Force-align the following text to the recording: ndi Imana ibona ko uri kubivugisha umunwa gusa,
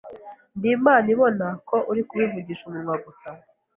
ndi 0.57 0.67
Imana 0.77 1.07
ibona 1.15 1.47
ko 1.67 1.75
uri 1.91 2.01
kubivugisha 2.07 2.63
umunwa 2.65 2.95
gusa, 3.05 3.29